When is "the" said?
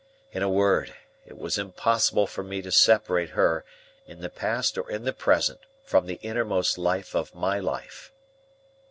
4.21-4.31, 5.03-5.13, 6.07-6.17